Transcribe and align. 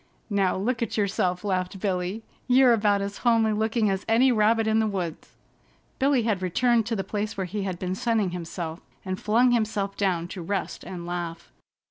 "Now 0.31 0.57
look 0.57 0.81
at 0.81 0.97
yourself!" 0.97 1.43
laughed 1.43 1.79
Billy. 1.79 2.23
"You're 2.47 2.73
about 2.73 3.01
as 3.01 3.19
homely 3.19 3.53
looking 3.53 3.87
as 3.91 4.03
any 4.09 4.31
rabbit 4.31 4.65
in 4.65 4.79
the 4.79 4.87
woods." 4.87 5.35
Billy 5.99 6.23
had 6.23 6.41
returned 6.41 6.87
to 6.87 6.95
the 6.95 7.03
place 7.03 7.37
where 7.37 7.45
he 7.45 7.61
had 7.61 7.77
been 7.77 7.93
sunning 7.93 8.31
himself, 8.31 8.79
and 9.05 9.21
flung 9.21 9.51
himself 9.51 9.95
down 9.95 10.27
to 10.29 10.41
rest 10.41 10.83
and 10.83 11.05
laugh. 11.05 11.51